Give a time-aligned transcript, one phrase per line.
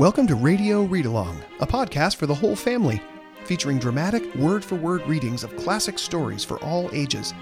[0.00, 3.02] Welcome to Radio Read Along, a podcast for the whole family,
[3.44, 7.34] featuring dramatic, word for word readings of classic stories for all ages.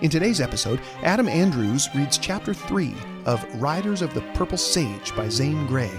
[0.00, 2.94] In today's episode, Adam Andrews reads Chapter 3
[3.26, 5.92] of Riders of the Purple Sage by Zane Grey.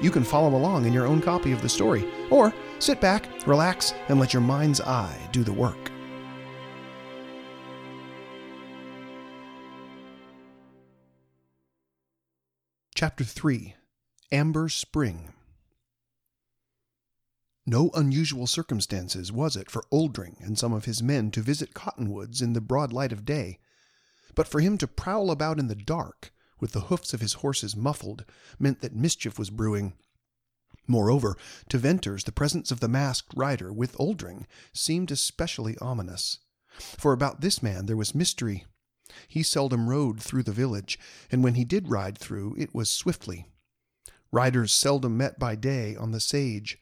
[0.00, 3.94] You can follow along in your own copy of the story, or sit back, relax,
[4.08, 5.92] and let your mind's eye do the work.
[12.96, 13.76] Chapter 3
[14.32, 15.28] Amber Spring
[17.66, 22.40] No unusual circumstances was it for Oldring and some of his men to visit Cottonwoods
[22.40, 23.58] in the broad light of day,
[24.34, 27.76] but for him to prowl about in the dark, with the hoofs of his horses
[27.76, 28.24] muffled,
[28.58, 29.92] meant that mischief was brewing.
[30.86, 31.36] Moreover,
[31.68, 36.38] to Venters the presence of the masked rider with Oldring seemed especially ominous,
[36.78, 38.64] for about this man there was mystery.
[39.28, 40.98] He seldom rode through the village,
[41.30, 43.46] and when he did ride through, it was swiftly,
[44.32, 46.80] Riders seldom met by day on the sage,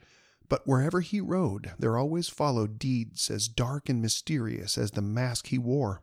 [0.48, 5.48] but wherever he rode there always followed deeds as dark and mysterious as the mask
[5.48, 6.02] he wore.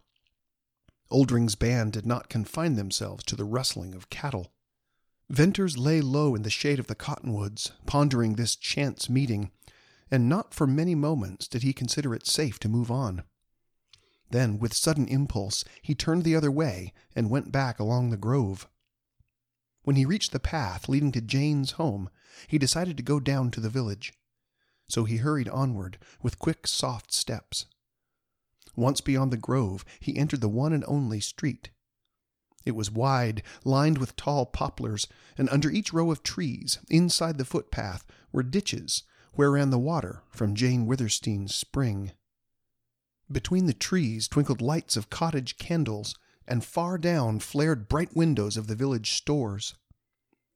[1.09, 4.52] Oldring's band did not confine themselves to the rustling of cattle.
[5.30, 9.52] Venters lay low in the shade of the cottonwoods, pondering this chance meeting,
[10.11, 13.23] and not for many moments did he consider it safe to move on.
[14.31, 18.67] Then, with sudden impulse, he turned the other way and went back along the grove.
[19.88, 22.09] When he reached the path leading to Jane's home,
[22.49, 24.11] he decided to go down to the village.
[24.89, 27.67] So he hurried onward with quick, soft steps.
[28.75, 31.69] Once beyond the grove, he entered the one and only street.
[32.65, 37.45] It was wide, lined with tall poplars, and under each row of trees, inside the
[37.45, 39.03] footpath, were ditches
[39.35, 42.11] where ran the water from Jane Withersteen's spring.
[43.31, 46.13] Between the trees twinkled lights of cottage candles
[46.47, 49.75] and far down flared bright windows of the village stores.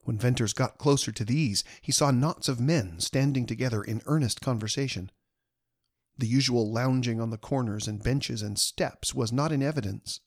[0.03, 4.41] When Venters got closer to these, he saw knots of men standing together in earnest
[4.41, 5.11] conversation.
[6.17, 10.19] The usual lounging on the corners and benches and steps was not in evidence.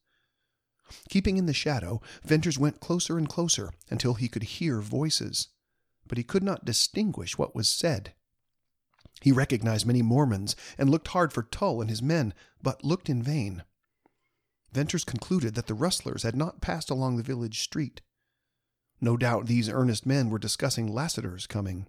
[1.08, 5.48] Keeping in the shadow, Venters went closer and closer until he could hear voices,
[6.06, 8.14] but he could not distinguish what was said.
[9.20, 13.22] He recognized many Mormons and looked hard for Tull and his men, but looked in
[13.22, 13.64] vain.
[14.74, 18.00] Venters concluded that the rustlers had not passed along the village street.
[19.00, 21.86] No doubt these earnest men were discussing Lassiter's coming.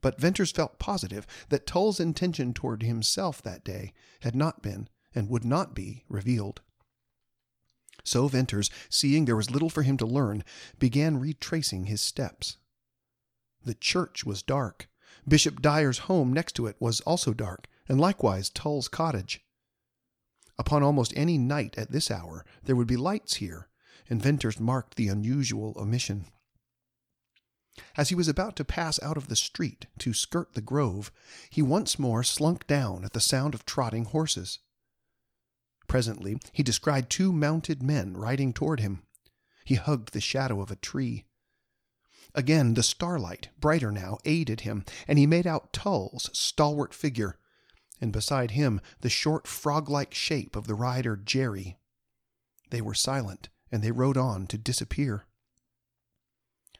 [0.00, 5.28] But Venters felt positive that Tull's intention toward himself that day had not been, and
[5.28, 6.62] would not be, revealed.
[8.04, 10.44] So Venters, seeing there was little for him to learn,
[10.78, 12.56] began retracing his steps.
[13.62, 14.88] The church was dark.
[15.26, 19.44] Bishop Dyer's home next to it was also dark, and likewise Tull's cottage.
[20.58, 23.68] Upon almost any night at this hour there would be lights here,
[24.10, 26.26] and Venters marked the unusual omission.
[27.96, 31.12] As he was about to pass out of the street to skirt the grove,
[31.48, 34.58] he once more slunk down at the sound of trotting horses.
[35.86, 39.02] Presently he descried two mounted men riding toward him.
[39.64, 41.26] He hugged the shadow of a tree.
[42.34, 47.38] Again the starlight, brighter now, aided him, and he made out Tull's stalwart figure,
[48.00, 51.78] and beside him the short frog like shape of the rider Jerry.
[52.70, 55.26] They were silent, and they rode on to disappear.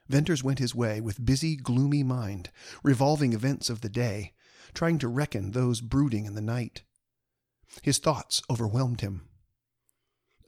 [0.08, 2.50] Venters went his way with busy, gloomy mind,
[2.82, 4.32] revolving events of the day,
[4.72, 6.82] trying to reckon those brooding in the night.
[7.82, 9.28] His thoughts overwhelmed him.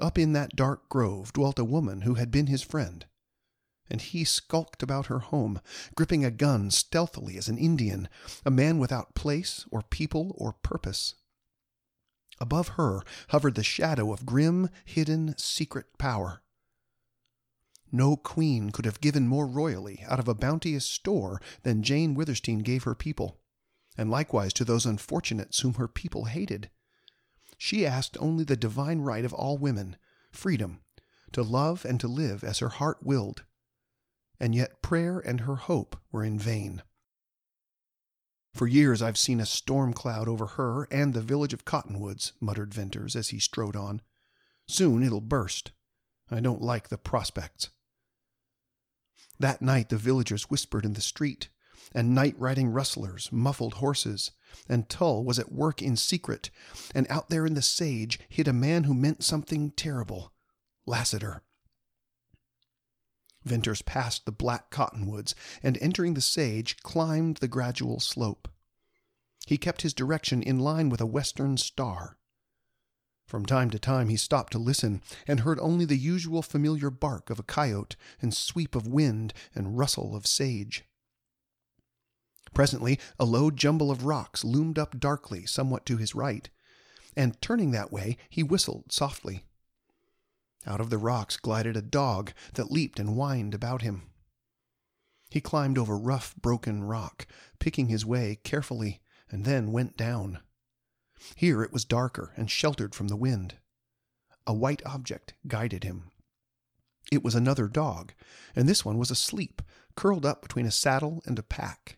[0.00, 3.04] Up in that dark grove dwelt a woman who had been his friend,
[3.90, 5.60] and he skulked about her home,
[5.96, 8.08] gripping a gun stealthily as an Indian,
[8.46, 11.14] a man without place or people or purpose.
[12.40, 16.42] Above her hovered the shadow of grim, hidden, secret power.
[17.92, 22.60] No queen could have given more royally out of a bounteous store than Jane Withersteen
[22.60, 23.40] gave her people,
[23.98, 26.70] and likewise to those unfortunates whom her people hated.
[27.58, 29.96] She asked only the divine right of all women,
[30.30, 30.80] freedom,
[31.32, 33.44] to love and to live as her heart willed
[34.40, 36.82] and yet prayer and her hope were in vain.
[38.54, 42.74] For years I've seen a storm cloud over her and the village of Cottonwoods, muttered
[42.74, 44.00] Venters as he strode on.
[44.66, 45.72] Soon it'll burst.
[46.30, 47.70] I don't like the prospects.
[49.38, 51.48] That night the villagers whispered in the street,
[51.94, 54.32] and night riding rustlers muffled horses,
[54.68, 56.50] and Tull was at work in secret,
[56.94, 60.32] and out there in the sage hid a man who meant something terrible
[60.86, 61.42] Lassiter.
[63.44, 68.48] Venters passed the black cottonwoods, and entering the sage, climbed the gradual slope.
[69.46, 72.18] He kept his direction in line with a western star.
[73.26, 77.30] From time to time he stopped to listen, and heard only the usual familiar bark
[77.30, 80.84] of a coyote, and sweep of wind, and rustle of sage.
[82.52, 86.50] Presently, a low jumble of rocks loomed up darkly somewhat to his right,
[87.16, 89.46] and turning that way, he whistled softly.
[90.66, 94.02] Out of the rocks glided a dog that leaped and whined about him.
[95.30, 97.26] He climbed over rough, broken rock,
[97.58, 100.40] picking his way carefully, and then went down.
[101.36, 103.56] Here it was darker and sheltered from the wind.
[104.46, 106.10] A white object guided him.
[107.12, 108.12] It was another dog,
[108.54, 109.62] and this one was asleep,
[109.96, 111.96] curled up between a saddle and a pack.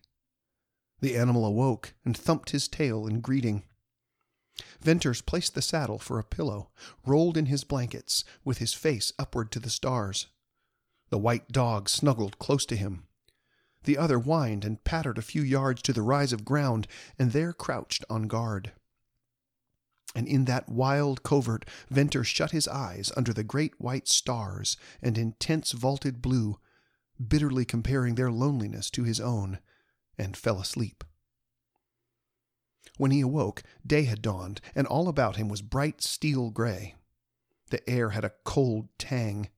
[1.00, 3.64] The animal awoke and thumped his tail in greeting.
[4.80, 6.70] Venters placed the saddle for a pillow,
[7.04, 10.26] rolled in his blankets, with his face upward to the stars.
[11.10, 13.04] The white dog snuggled close to him.
[13.84, 16.86] The other whined and pattered a few yards to the rise of ground,
[17.18, 18.72] and there crouched on guard.
[20.14, 25.18] And in that wild covert, Venter shut his eyes under the great white stars and
[25.18, 26.58] intense vaulted blue,
[27.26, 29.58] bitterly comparing their loneliness to his own,
[30.18, 31.02] and fell asleep.
[32.96, 36.96] When he awoke, day had dawned, and all about him was bright steel gray.
[37.70, 39.48] The air had a cold tang.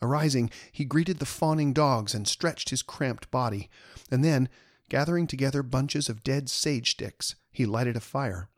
[0.00, 3.68] Arising, he greeted the fawning dogs and stretched his cramped body,
[4.10, 4.48] and then,
[4.88, 8.48] gathering together bunches of dead sage sticks, he lighted a fire.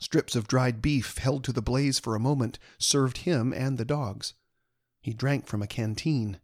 [0.00, 3.84] Strips of dried beef held to the blaze for a moment served him and the
[3.84, 4.34] dogs.
[5.00, 6.40] He drank from a canteen.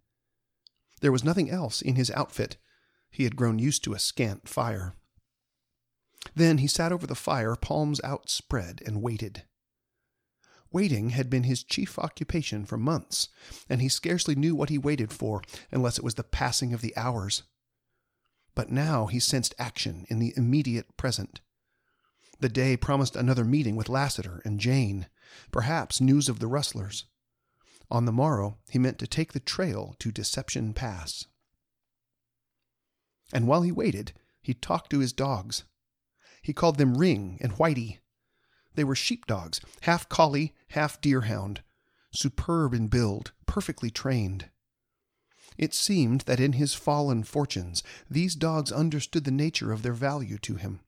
[1.00, 2.56] There was nothing else in his outfit.
[3.10, 4.96] He had grown used to a scant fire.
[6.34, 9.44] Then he sat over the fire, palms outspread, and waited.
[10.72, 13.28] Waiting had been his chief occupation for months,
[13.68, 16.96] and he scarcely knew what he waited for unless it was the passing of the
[16.96, 17.44] hours.
[18.54, 21.40] But now he sensed action in the immediate present.
[22.40, 25.06] The day promised another meeting with Lassiter and Jane,
[25.52, 27.04] perhaps news of the rustlers.
[27.90, 31.26] On the morrow, he meant to take the trail to Deception Pass.
[33.32, 34.12] And while he waited,
[34.42, 35.64] he talked to his dogs.
[36.44, 38.00] He called them Ring and Whitey.
[38.74, 41.62] They were sheepdogs, half collie, half deerhound,
[42.12, 44.50] superb in build, perfectly trained.
[45.56, 50.36] It seemed that in his fallen fortunes these dogs understood the nature of their value
[50.38, 50.80] to him,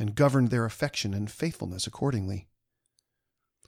[0.00, 2.48] and governed their affection and faithfulness accordingly.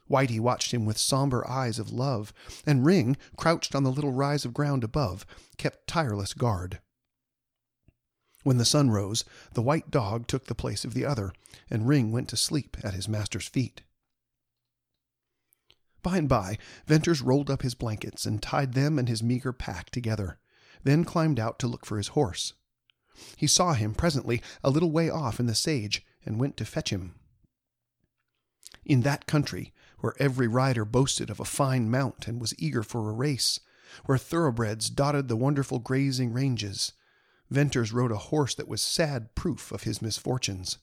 [0.09, 2.33] Whitey watched him with somber eyes of love,
[2.65, 5.25] and Ring, crouched on the little rise of ground above,
[5.57, 6.81] kept tireless guard.
[8.43, 11.33] When the sun rose, the white dog took the place of the other,
[11.69, 13.81] and Ring went to sleep at his master's feet.
[16.03, 19.89] By and by, Venters rolled up his blankets and tied them and his meager pack
[19.89, 20.39] together,
[20.83, 22.53] then climbed out to look for his horse.
[23.35, 26.91] He saw him presently a little way off in the sage, and went to fetch
[26.91, 27.15] him.
[28.85, 33.09] In that country, where every rider boasted of a fine mount and was eager for
[33.09, 33.59] a race,
[34.05, 36.93] where thoroughbreds dotted the wonderful grazing ranges,
[37.49, 40.79] Venters rode a horse that was sad proof of his misfortunes.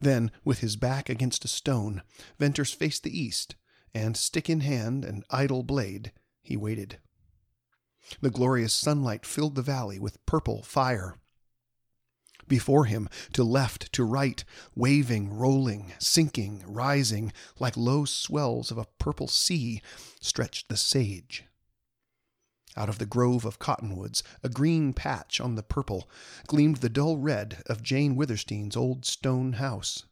[0.00, 2.02] Then, with his back against a stone,
[2.38, 3.54] Venters faced the east,
[3.94, 6.98] and, stick in hand and idle blade, he waited.
[8.20, 11.16] The glorious sunlight filled the valley with purple fire.
[12.48, 14.42] Before him, to left, to right,
[14.74, 19.82] waving, rolling, sinking, rising, like low swells of a purple sea,
[20.20, 21.44] stretched the sage,
[22.76, 26.08] out of the grove of cottonwoods, a green patch on the purple,
[26.46, 30.04] gleamed the dull red of Jane Withersteen's old stone house.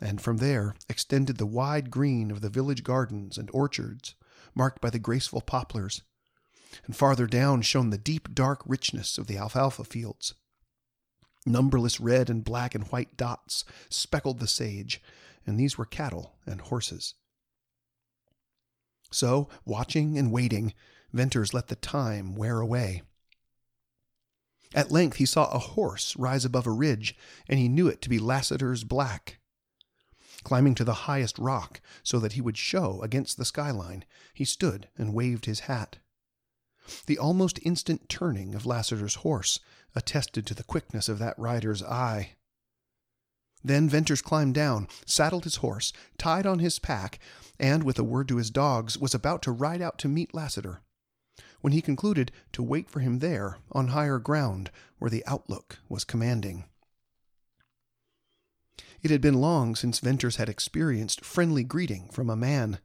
[0.00, 4.14] And from there extended the wide green of the village gardens and orchards,
[4.54, 6.02] marked by the graceful poplars.
[6.86, 10.34] And farther down shone the deep dark richness of the alfalfa fields.
[11.44, 15.02] Numberless red and black and white dots speckled the sage,
[15.46, 17.14] and these were cattle and horses.
[19.10, 20.72] So, watching and waiting,
[21.12, 23.02] Venters let the time wear away.
[24.74, 27.14] At length he saw a horse rise above a ridge,
[27.46, 29.38] and he knew it to be Lassiter's black.
[30.42, 34.88] Climbing to the highest rock so that he would show against the skyline, he stood
[34.96, 35.98] and waved his hat.
[37.06, 39.60] The almost instant turning of Lassiter's horse
[39.94, 42.32] attested to the quickness of that rider's eye.
[43.62, 47.20] Then Venters climbed down, saddled his horse, tied on his pack,
[47.60, 50.80] and, with a word to his dogs, was about to ride out to meet Lassiter
[51.62, 56.04] when he concluded to wait for him there on higher ground where the outlook was
[56.04, 56.64] commanding.
[59.00, 62.78] It had been long since Venters had experienced friendly greeting from a man.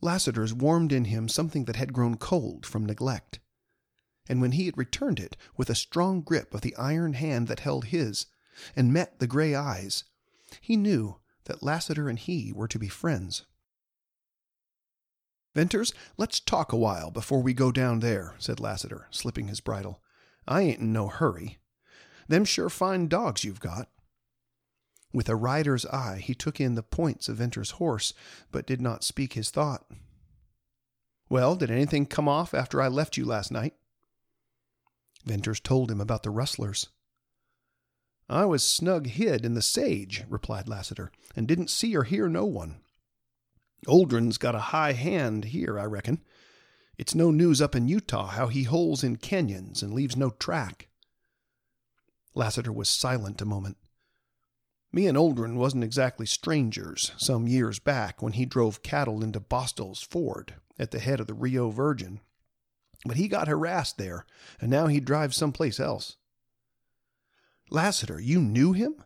[0.00, 3.38] Lassiter's warmed in him something that had grown cold from neglect.
[4.28, 7.60] And when he had returned it with a strong grip of the iron hand that
[7.60, 8.26] held his,
[8.74, 10.04] and met the gray eyes,
[10.60, 13.44] he knew that Lassiter and he were to be friends.
[15.54, 20.00] Venters, let's talk a while before we go down there, said Lassiter, slipping his bridle.
[20.48, 21.58] I ain't in no hurry.
[22.28, 23.88] Them sure fine dogs you've got.
[25.12, 28.12] With a rider's eye, he took in the points of Venter's horse,
[28.50, 29.86] but did not speak his thought.
[31.28, 33.74] Well, did anything come off after I left you last night?
[35.24, 36.88] Venters told him about the rustlers.
[38.28, 42.44] I was snug hid in the sage, replied Lassiter, and didn't see or hear no
[42.44, 42.80] one.
[43.86, 46.22] Oldrin's got a high hand here, I reckon.
[46.96, 50.88] It's no news up in Utah how he holes in canyons and leaves no track.
[52.34, 53.76] Lassiter was silent a moment.
[54.92, 60.02] Me and Oldrin wasn't exactly strangers some years back when he drove cattle into Bostil's
[60.02, 62.20] Ford at the head of the Rio Virgin.
[63.04, 64.24] But he got harassed there,
[64.60, 66.16] and now he drives someplace else.
[67.70, 69.04] Lassiter, you knew him?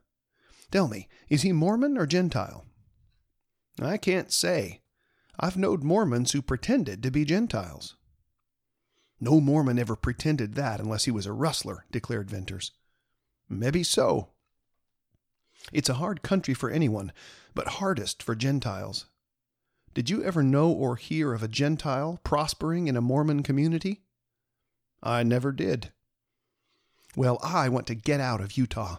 [0.70, 2.66] Tell me, is he Mormon or Gentile?
[3.80, 4.80] I can't say.
[5.38, 7.96] I've knowed Mormons who pretended to be Gentiles.
[9.20, 12.72] No Mormon ever pretended that unless he was a rustler, declared Venters.
[13.48, 14.30] Maybe so,
[15.72, 17.12] it's a hard country for anyone,
[17.54, 19.06] but hardest for Gentiles.
[19.92, 24.02] Did you ever know or hear of a Gentile prospering in a Mormon community?
[25.02, 25.92] I never did.
[27.16, 28.98] Well, I want to get out of Utah.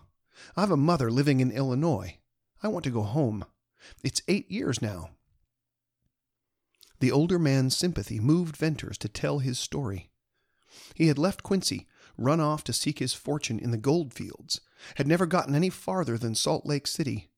[0.55, 2.17] I've a mother living in Illinois.
[2.61, 3.45] I want to go home.
[4.03, 5.11] It's eight years now.
[6.99, 10.09] The older man's sympathy moved Venters to tell his story.
[10.93, 14.59] He had left Quincy, run off to seek his fortune in the gold fields,
[14.95, 17.29] had never gotten any farther than Salt Lake City,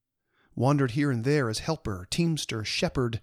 [0.56, 3.22] wandered here and there as helper, teamster, shepherd,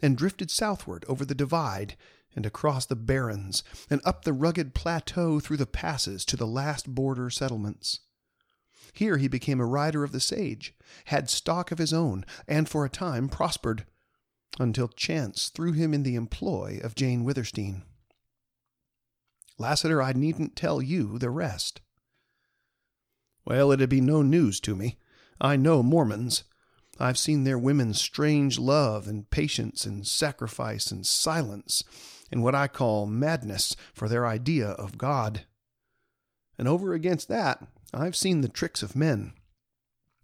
[0.00, 1.96] and drifted southward over the divide
[2.36, 6.94] and across the barrens and up the rugged plateau through the passes to the last
[6.94, 8.00] border settlements.
[8.92, 10.74] Here he became a rider of the sage,
[11.06, 13.86] had stock of his own, and for a time prospered,
[14.58, 17.82] until chance threw him in the employ of Jane Withersteen.
[19.58, 21.80] Lassiter, I needn't tell you the rest.
[23.44, 24.98] Well, it'd be no news to me.
[25.40, 26.44] I know Mormons.
[27.00, 31.82] I've seen their women's strange love and patience and sacrifice and silence
[32.30, 35.46] and what I call madness for their idea of God.
[36.58, 39.32] And over against that, I've seen the tricks of men.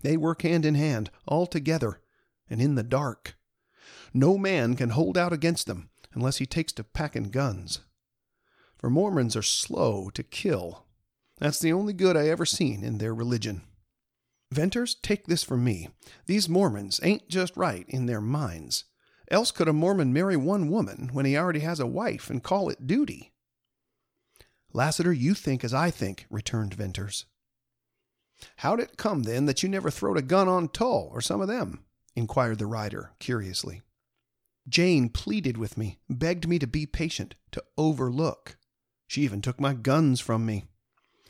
[0.02, 2.00] They work hand in hand, all together,
[2.49, 3.37] and in the dark.
[4.12, 7.80] No man can hold out against them unless he takes to packing guns.
[8.78, 10.85] For Mormons are slow to kill
[11.38, 13.62] that's the only good I ever seen in their religion.
[14.52, 15.88] Venters, take this from me.
[16.26, 18.85] These Mormons ain't just right in their minds.
[19.30, 22.68] Else could a Mormon marry one woman when he already has a wife and call
[22.68, 23.33] it duty?
[24.73, 27.26] Lassiter, you think as I think, returned Venters.
[28.56, 31.48] How'd it come, then, that you never throwed a gun on Tull or some of
[31.48, 31.84] them?
[32.16, 33.82] inquired the rider, curiously.
[34.68, 38.56] Jane pleaded with me, begged me to be patient, to overlook.
[39.06, 40.64] She even took my guns from me.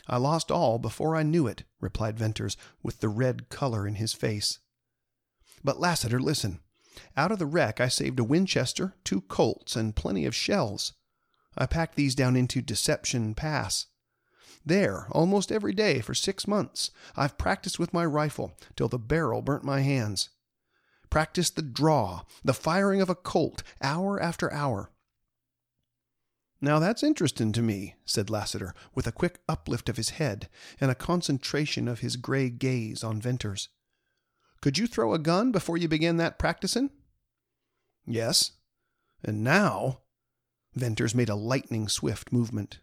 [0.06, 4.12] I lost all before I knew it, replied Venters, with the red color in his
[4.12, 4.58] face.
[5.62, 6.60] But Lassiter, listen.
[7.16, 10.92] Out of the wreck I saved a Winchester, two Colts, and plenty of shells.
[11.56, 13.86] I packed these down into Deception Pass.
[14.66, 19.42] There, almost every day for six months, I've practiced with my rifle till the barrel
[19.42, 20.30] burnt my hands.
[21.10, 24.90] Practiced the draw, the firing of a Colt, hour after hour.
[26.60, 30.48] Now that's interesting to me, said Lassiter, with a quick uplift of his head
[30.80, 33.68] and a concentration of his gray gaze on Venters.
[34.62, 36.88] Could you throw a gun before you began that practicin'?
[38.06, 38.52] Yes.
[39.22, 40.00] And now?
[40.74, 42.78] Venters made a lightning swift movement.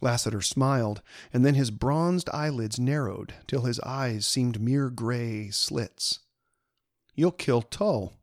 [0.00, 1.02] Lassiter smiled,
[1.32, 6.20] and then his bronzed eyelids narrowed till his eyes seemed mere gray slits.
[7.14, 8.14] You'll kill Tull.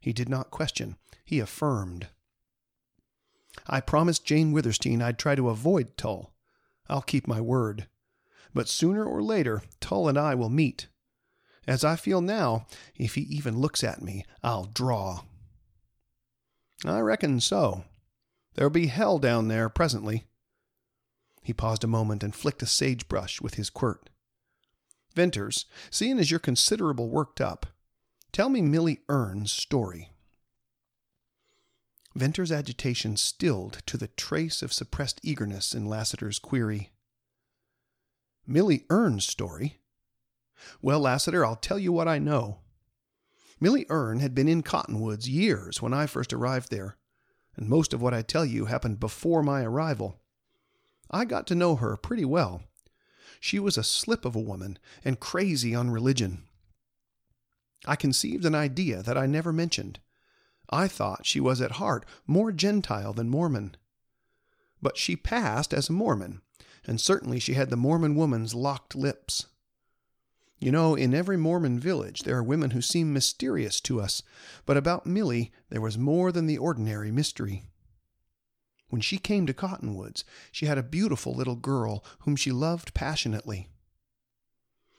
[0.00, 2.08] He did not question, he affirmed.
[3.66, 6.32] I promised Jane Withersteen I'd try to avoid Tull.
[6.88, 7.86] I'll keep my word.
[8.54, 10.88] But sooner or later, Tull and I will meet.
[11.66, 15.20] As I feel now, if he even looks at me, I'll draw.
[16.84, 17.84] I reckon so.
[18.54, 20.24] There'll be hell down there presently.
[21.42, 24.08] He paused a moment and flicked a sagebrush with his quirt.
[25.14, 27.66] Venters, seeing as you're considerable worked up,
[28.30, 30.10] tell me Milly Erne's story.
[32.14, 36.90] Venter's agitation stilled to the trace of suppressed eagerness in Lassiter's query.
[38.46, 39.80] Milly Erne's story?
[40.80, 42.58] Well, Lassiter, I'll tell you what I know.
[43.60, 46.96] Milly Erne had been in Cottonwoods years when I first arrived there,
[47.56, 50.21] and most of what I tell you happened before my arrival.
[51.12, 52.62] I got to know her pretty well.
[53.40, 56.44] She was a slip of a woman and crazy on religion.
[57.86, 60.00] I conceived an idea that I never mentioned
[60.70, 63.76] I thought she was at heart more Gentile than Mormon.
[64.80, 66.40] but she passed as a Mormon,
[66.86, 69.46] and certainly she had the Mormon woman's locked lips.
[70.58, 74.22] You know, in every Mormon village there are women who seem mysterious to us,
[74.64, 77.64] but about Milly there was more than the ordinary mystery.
[78.92, 83.70] When she came to Cottonwoods, she had a beautiful little girl whom she loved passionately.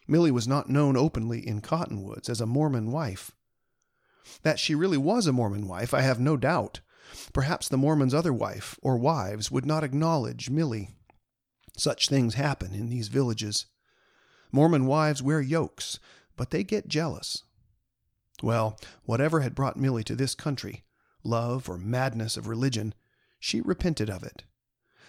[0.07, 3.33] Milly was not known openly in Cottonwoods as a Mormon wife.
[4.41, 6.79] That she really was a Mormon wife, I have no doubt.
[7.33, 10.95] Perhaps the Mormon's other wife or wives would not acknowledge Milly.
[11.77, 13.67] Such things happen in these villages.
[14.51, 15.99] Mormon wives wear yokes,
[16.35, 17.43] but they get jealous.
[18.41, 20.83] Well, whatever had brought Milly to this country,
[21.23, 22.95] love or madness of religion,
[23.43, 24.45] she repented of it.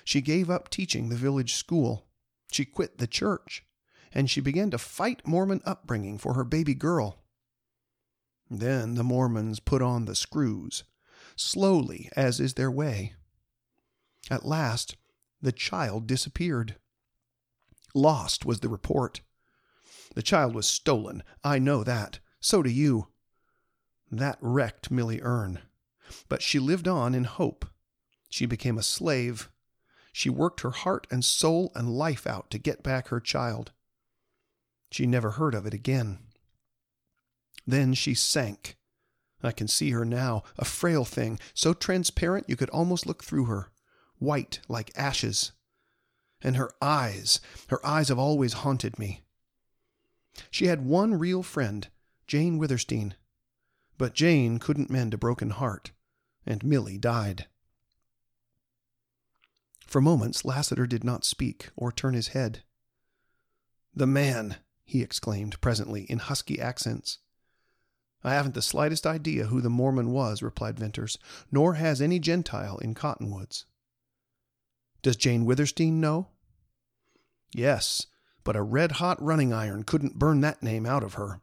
[0.02, 2.08] She gave up teaching the village school.
[2.50, 3.64] She quit the church.
[4.12, 7.22] And she began to fight Mormon upbringing for her baby girl.
[8.50, 10.82] Then the Mormons put on the screws,
[11.36, 13.14] slowly, as is their way.
[14.28, 14.96] At last,
[15.40, 16.74] the child disappeared.
[17.94, 19.20] Lost was the report.
[20.16, 21.22] The child was stolen.
[21.44, 22.18] I know that.
[22.40, 23.06] So do you.
[24.10, 25.60] That wrecked Milly Erne.
[26.28, 27.64] But she lived on in hope.
[28.34, 29.48] She became a slave.
[30.12, 33.70] She worked her heart and soul and life out to get back her child.
[34.90, 36.18] She never heard of it again.
[37.64, 38.76] Then she sank.
[39.40, 43.44] I can see her now, a frail thing, so transparent you could almost look through
[43.44, 43.70] her,
[44.18, 45.52] white like ashes.
[46.42, 47.38] And her eyes,
[47.68, 49.22] her eyes have always haunted me.
[50.50, 51.86] She had one real friend,
[52.26, 53.14] Jane Withersteen.
[53.96, 55.92] But Jane couldn't mend a broken heart,
[56.44, 57.46] and Milly died.
[59.86, 62.62] For moments Lassiter did not speak or turn his head.
[63.94, 67.18] The man, he exclaimed presently in husky accents.
[68.24, 71.18] I haven't the slightest idea who the Mormon was, replied Venters,
[71.52, 73.66] nor has any Gentile in Cottonwoods.
[75.02, 76.28] Does Jane Withersteen know?
[77.54, 78.06] Yes,
[78.42, 81.42] but a red hot running iron couldn't burn that name out of her.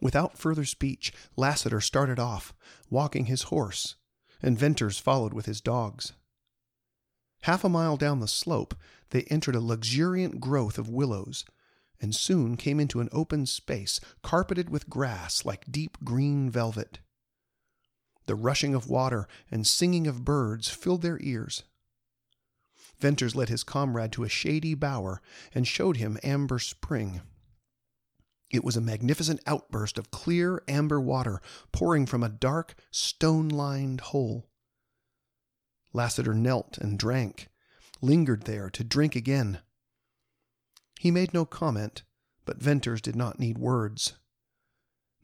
[0.00, 2.54] Without further speech, Lassiter started off,
[2.88, 3.96] walking his horse,
[4.40, 6.12] and Venters followed with his dogs.
[7.42, 8.74] Half a mile down the slope,
[9.10, 11.44] they entered a luxuriant growth of willows,
[12.00, 16.98] and soon came into an open space carpeted with grass like deep green velvet.
[18.26, 21.62] The rushing of water and singing of birds filled their ears.
[22.98, 25.22] Venters led his comrade to a shady bower
[25.54, 27.22] and showed him Amber Spring.
[28.50, 34.00] It was a magnificent outburst of clear amber water pouring from a dark, stone lined
[34.00, 34.47] hole.
[35.92, 37.48] Lassiter knelt and drank,
[38.00, 39.60] lingered there to drink again.
[41.00, 42.02] He made no comment,
[42.44, 44.14] but Venters did not need words.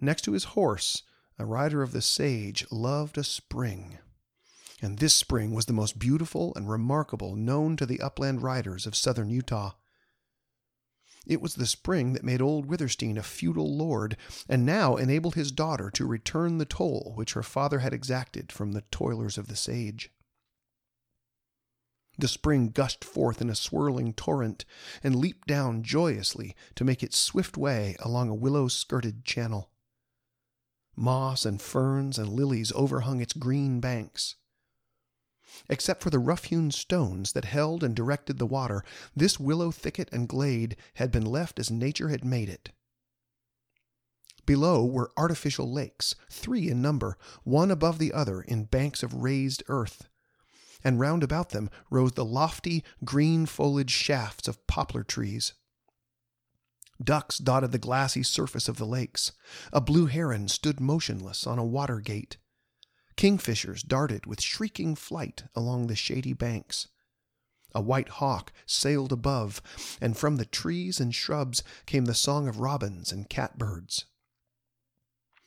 [0.01, 1.03] Next to his horse,
[1.39, 3.99] a rider of the sage loved a spring
[4.85, 8.95] and this spring was the most beautiful and remarkable known to the upland riders of
[8.95, 9.73] southern Utah.
[11.27, 15.53] It was the spring that made old Withersteen a feudal lord, and now enabled his
[15.53, 19.57] daughter to return the toll which her father had exacted from the toilers of the
[19.57, 20.11] sage.
[22.17, 24.65] The spring gushed forth in a swirling torrent,
[25.03, 29.71] and leaped down joyously to make its swift way along a willow skirted channel.
[30.97, 34.37] Moss and ferns and lilies overhung its green banks.
[35.69, 40.09] Except for the rough hewn stones that held and directed the water, this willow thicket
[40.13, 42.71] and glade had been left as nature had made it.
[44.47, 49.63] Below were artificial lakes, three in number, one above the other in banks of raised
[49.69, 50.09] earth,
[50.85, 55.55] and round about them rose the lofty, green foliaged shafts of poplar trees.
[57.03, 59.33] Ducks dotted the glassy surface of the lakes.
[59.73, 62.37] A blue heron stood motionless on a water gate.
[63.17, 66.89] Kingfishers darted with shrieking flight along the shady banks.
[67.75, 69.61] A white hawk sailed above,
[70.01, 74.05] and from the trees and shrubs came the song of robins and catbirds.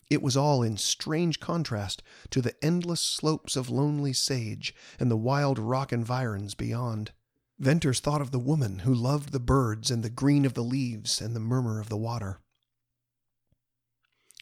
[0.09, 5.17] It was all in strange contrast to the endless slopes of lonely sage and the
[5.17, 7.11] wild rock environs beyond.
[7.59, 11.19] Venters thought of the woman who loved the birds and the green of the leaves
[11.19, 12.39] and the murmur of the water.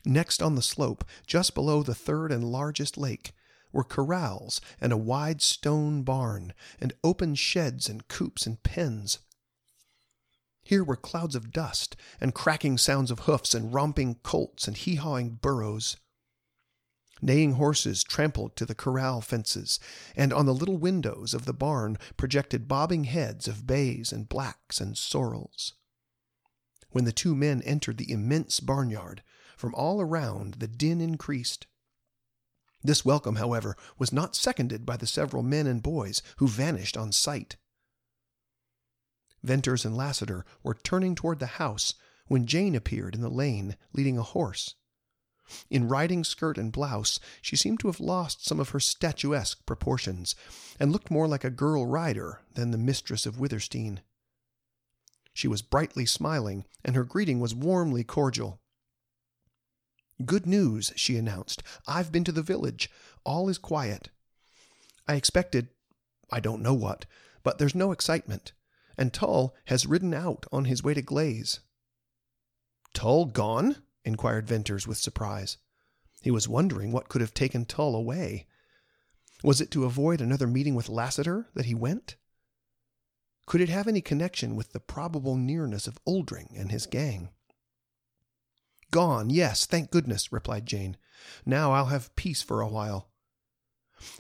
[0.06, 3.34] Next on the slope, just below the third and largest lake,
[3.72, 9.20] were corrals and a wide stone barn, and open sheds and coops and pens.
[10.66, 14.96] Here were clouds of dust, and cracking sounds of hoofs, and romping colts, and hee
[14.96, 15.98] hawing burros.
[17.22, 19.80] Neighing horses trampled to the corral fences,
[20.16, 24.82] and on the little windows of the barn projected bobbing heads of bays and blacks
[24.82, 25.74] and sorrels.
[26.90, 29.22] When the two men entered the immense barnyard,
[29.56, 31.68] from all around the din increased.
[32.82, 37.12] This welcome, however, was not seconded by the several men and boys who vanished on
[37.12, 37.56] sight.
[39.46, 41.94] Venters and Lassiter were turning toward the house
[42.28, 44.74] when Jane appeared in the lane leading a horse.
[45.70, 50.36] In riding skirt and blouse, she seemed to have lost some of her statuesque proportions,
[50.80, 54.02] and looked more like a girl rider than the mistress of Withersteen.
[55.34, 58.60] She was brightly smiling, and her greeting was warmly cordial.
[60.26, 61.62] Good news, she announced.
[61.88, 62.90] I've been to the village.
[63.24, 64.10] All is quiet.
[65.08, 65.70] I expected
[66.32, 67.06] I don't know what,
[67.44, 68.54] but there's no excitement,
[68.98, 71.60] and Tull has ridden out on his way to Glaze.
[72.94, 73.84] Tull gone?
[74.04, 75.58] inquired Venters with surprise.
[76.22, 78.48] He was wondering what could have taken Tull away.
[79.44, 82.16] Was it to avoid another meeting with Lassiter that he went?
[83.46, 87.30] Could it have any connection with the probable nearness of Oldring and his gang?
[88.92, 90.98] Gone, yes, thank goodness, replied Jane.
[91.46, 93.10] Now I'll have peace for a while.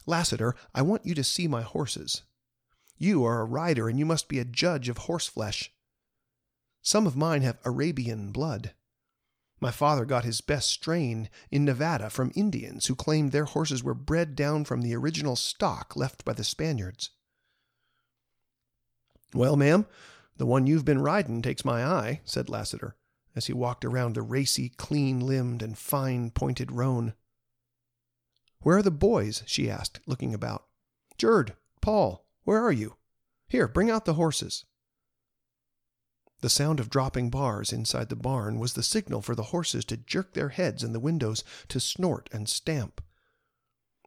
[0.05, 2.23] Lassiter, I want you to see my horses.
[2.97, 5.69] You are a rider, and you must be a judge of horseflesh.
[6.81, 8.73] Some of mine have Arabian blood.
[9.59, 13.93] My father got his best strain in Nevada from Indians who claimed their horses were
[13.93, 17.11] bred down from the original stock left by the Spaniards.
[19.33, 19.85] Well, ma'am,
[20.37, 22.95] the one you've been riding takes my eye, said Lassiter
[23.35, 27.13] as he walked around the racy, clean limbed, and fine pointed roan.
[28.61, 29.43] Where are the boys?
[29.45, 30.65] she asked, looking about.
[31.19, 32.95] Jerd, Paul, where are you?
[33.47, 34.65] Here, bring out the horses.
[36.41, 39.97] The sound of dropping bars inside the barn was the signal for the horses to
[39.97, 43.01] jerk their heads in the windows, to snort and stamp.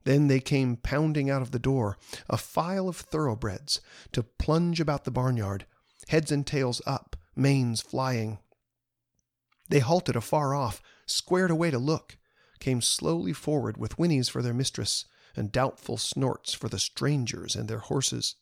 [0.05, 1.99] Then they came pounding out of the door,
[2.29, 3.81] a file of thoroughbreds,
[4.13, 5.67] to plunge about the barnyard,
[6.09, 8.39] heads and tails up, manes flying,
[9.69, 12.17] they halted afar off, squared away to look,
[12.59, 15.05] came slowly forward with whinnies for their mistress,
[15.39, 18.35] and doubtful snorts for the strangers and their horses.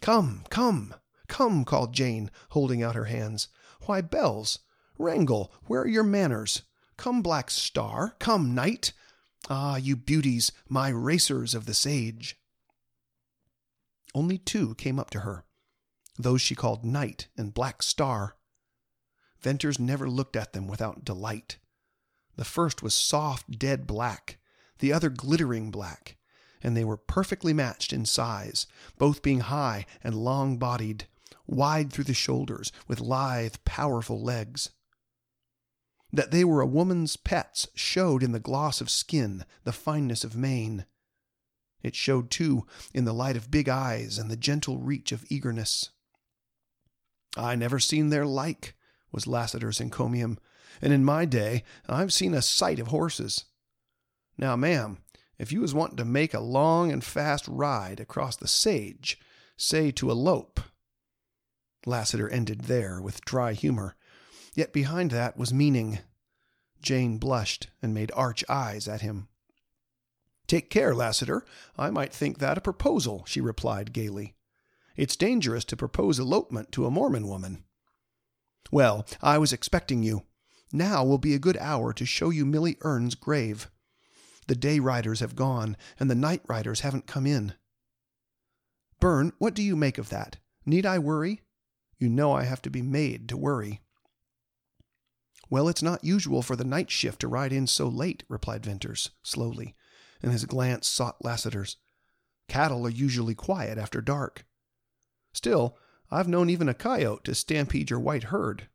[0.00, 0.94] Come, come,
[1.28, 3.48] come, called Jane, holding out her hands.
[3.82, 4.58] Why, bells!
[4.98, 6.62] Wrangle, where are your manners?
[6.96, 8.92] Come, Black Star, come, Night!
[9.48, 12.36] Ah, you beauties, my racers of the sage!
[14.14, 15.44] Only two came up to her,
[16.18, 18.36] those she called Night and Black Star.
[19.40, 21.58] Venters never looked at them without delight.
[22.36, 24.38] The first was soft, dead black,
[24.78, 26.16] the other glittering black,
[26.62, 28.66] and they were perfectly matched in size,
[28.98, 31.06] both being high and long bodied,
[31.46, 34.70] wide through the shoulders, with lithe, powerful legs.
[36.12, 40.36] That they were a woman's pets showed in the gloss of skin, the fineness of
[40.36, 40.86] mane.
[41.82, 45.90] It showed, too, in the light of big eyes and the gentle reach of eagerness.
[47.36, 48.74] I never seen their like,
[49.12, 50.38] was Lassiter's encomium,
[50.80, 53.44] and in my day I've seen a sight of horses.
[54.38, 54.98] Now, ma'am,
[55.38, 59.18] if you was wanting to make a long and fast ride across the sage,
[59.56, 60.60] say to elope.
[61.84, 63.96] Lassiter ended there with dry humor,
[64.54, 66.00] yet behind that was meaning.
[66.82, 69.28] Jane blushed and made arch eyes at him.
[70.46, 71.44] Take care, Lassiter.
[71.76, 74.34] I might think that a proposal, she replied gaily.
[74.96, 77.64] It's dangerous to propose elopement to a Mormon woman.
[78.70, 80.22] Well, I was expecting you.
[80.72, 83.68] Now will be a good hour to show you Milly Erne's grave.
[84.46, 87.54] The day riders have gone, and the night riders haven't come in.
[89.00, 90.38] Bern, what do you make of that?
[90.64, 91.42] Need I worry?
[91.98, 93.80] You know I have to be made to worry.
[95.48, 99.10] Well, it's not usual for the night shift to ride in so late, replied Venters,
[99.22, 99.74] slowly,
[100.22, 101.76] and his glance sought Lassiter's.
[102.48, 104.44] Cattle are usually quiet after dark.
[105.32, 105.76] Still,
[106.10, 108.68] I've known even a coyote to stampede your white herd.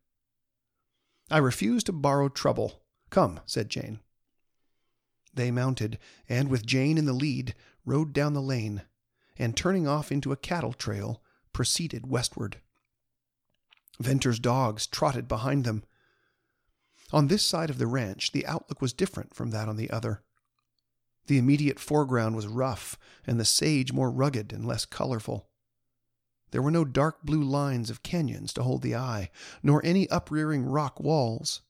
[1.29, 2.83] I refuse to borrow trouble.
[3.09, 3.99] Come, said Jane.
[5.33, 8.83] They mounted, and with Jane in the lead, rode down the lane,
[9.37, 11.21] and turning off into a cattle trail,
[11.53, 12.59] proceeded westward.
[13.99, 15.83] Venter's dogs trotted behind them.
[17.13, 20.21] On this side of the ranch, the outlook was different from that on the other.
[21.27, 25.47] The immediate foreground was rough, and the sage more rugged and less colorful.
[26.51, 29.29] There were no dark blue lines of canyons to hold the eye,
[29.63, 31.61] nor any uprearing rock walls.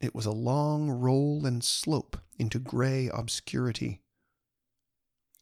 [0.00, 4.00] It was a long roll and slope into gray obscurity.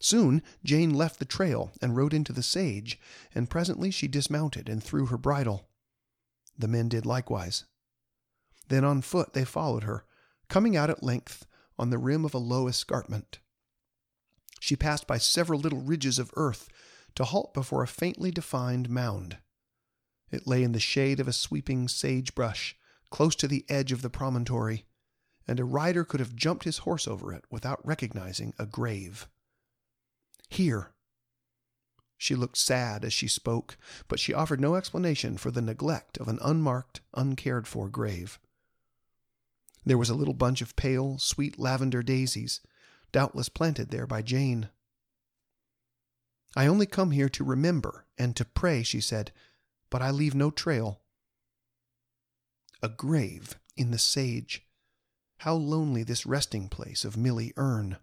[0.01, 3.01] Soon Jane left the trail and rode into the sage,
[3.35, 5.69] and presently she dismounted and threw her bridle.
[6.57, 7.65] The men did likewise.
[8.69, 10.05] Then on foot they followed her,
[10.49, 11.47] coming out at length
[11.79, 13.39] on the rim of a low escarpment.
[14.61, 16.69] She passed by several little ridges of earth
[17.15, 19.39] to halt before a faintly defined mound.
[20.31, 22.77] It lay in the shade of a sweeping sagebrush,
[23.11, 24.85] close to the edge of the promontory,
[25.49, 29.27] and a rider could have jumped his horse over it without recognizing a grave.
[30.51, 30.93] Here.
[32.19, 36.29] She looked sad as she spoke, but she offered no explanation for the neglect of
[36.29, 38.39] an unmarked, uncared for grave.
[39.87, 42.61] There was a little bunch of pale, sweet lavender daisies,
[43.13, 44.69] doubtless planted there by Jane.
[46.55, 49.33] I only come here to remember and to pray, she said,
[49.89, 51.01] but I leave no trail.
[52.83, 54.68] A grave in the sage.
[55.39, 57.99] How lonely this resting place of Milly Erne.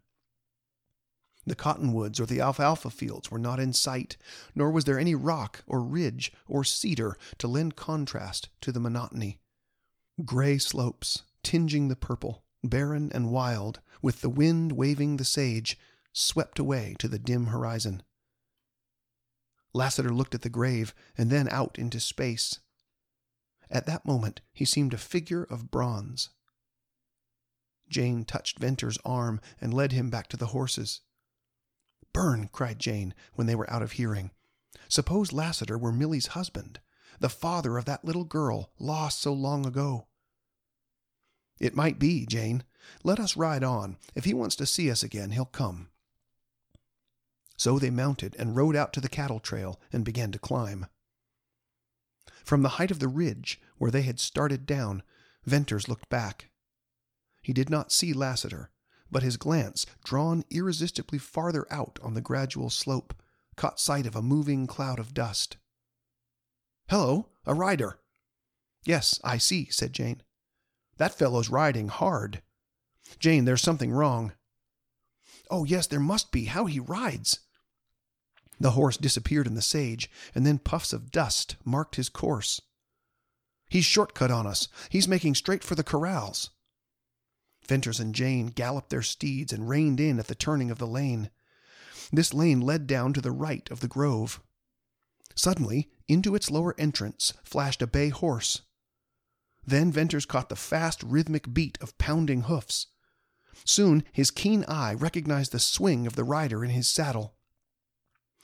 [1.45, 4.17] The cottonwoods or the alfalfa fields were not in sight,
[4.56, 9.39] nor was there any rock or ridge or cedar to lend contrast to the monotony.
[10.24, 15.78] Gray slopes, tinging the purple, barren and wild, with the wind waving the sage,
[16.13, 18.02] swept away to the dim horizon.
[19.74, 22.60] Lassiter looked at the grave and then out into space.
[23.69, 26.30] At that moment he seemed a figure of bronze.
[27.89, 31.02] Jane touched Venter's arm and led him back to the horses.
[32.13, 34.32] Bern, cried Jane, when they were out of hearing.
[34.88, 36.80] Suppose Lassiter were Milly's husband,
[37.19, 40.08] the father of that little girl lost so long ago.
[41.60, 42.63] It might be, Jane.
[43.04, 43.98] Let us ride on.
[44.13, 45.89] If he wants to see us again, he'll come.
[47.58, 50.88] So they mounted and rode out to the cattle trail and began to climb.
[52.43, 55.04] From the height of the ridge, where they had started down,
[55.45, 56.50] Venters looked back.
[57.45, 58.71] He did not see Lassiter,
[59.12, 63.13] but his glance, drawn irresistibly farther out on the gradual slope,
[63.55, 65.58] caught sight of a moving cloud of dust.
[66.89, 67.99] Hello, a rider.
[68.84, 70.23] Yes, I see, said Jane.
[70.97, 72.41] That fellow's riding hard.
[73.19, 74.31] Jane, there's something wrong.
[75.51, 76.45] Oh, yes, there must be.
[76.45, 77.41] How he rides!
[78.60, 82.60] The horse disappeared in the sage, and then puffs of dust marked his course.
[83.69, 84.67] He's shortcut on us.
[84.89, 86.49] He's making straight for the corrals.
[87.67, 91.30] Venters and Jane galloped their steeds and reined in at the turning of the lane.
[92.12, 94.41] This lane led down to the right of the grove.
[95.36, 98.62] Suddenly, into its lower entrance flashed a bay horse.
[99.65, 102.88] Then Venters caught the fast, rhythmic beat of pounding hoofs.
[103.63, 107.36] Soon his keen eye recognized the swing of the rider in his saddle.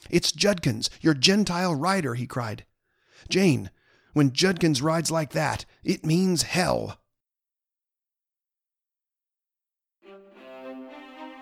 [0.09, 2.65] It's Judkins, your Gentile rider, he cried.
[3.29, 3.69] Jane,
[4.13, 7.00] when Judkins rides like that, it means hell.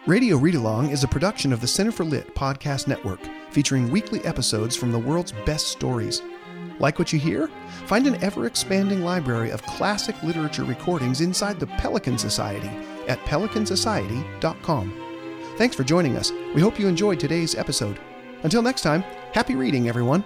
[0.08, 3.20] Radio Read Along is a production of the Center for Lit podcast network,
[3.52, 6.22] featuring weekly episodes from the world's best stories.
[6.80, 7.50] Like what you hear?
[7.86, 12.72] Find an ever expanding library of classic literature recordings inside the Pelican Society
[13.08, 14.94] at pelicansociety.com.
[15.58, 16.32] Thanks for joining us.
[16.56, 18.00] We hope you enjoyed today's episode.
[18.44, 19.02] Until next time,
[19.34, 20.24] happy reading, everyone.